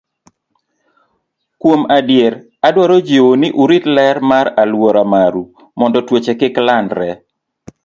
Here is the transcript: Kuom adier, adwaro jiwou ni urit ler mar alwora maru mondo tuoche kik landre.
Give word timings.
Kuom 1.61 1.81
adier, 1.97 2.33
adwaro 2.67 2.97
jiwou 3.07 3.35
ni 3.41 3.47
urit 3.63 3.85
ler 3.95 4.17
mar 4.29 4.47
alwora 4.61 5.03
maru 5.13 5.43
mondo 5.79 5.99
tuoche 6.07 6.33
kik 6.39 6.55
landre. 6.67 7.09